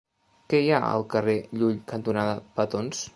Què 0.53 0.61
hi 0.61 0.69
ha 0.71 0.79
al 0.87 1.05
carrer 1.15 1.37
Llull 1.59 1.77
cantonada 1.93 2.35
Petons? 2.59 3.05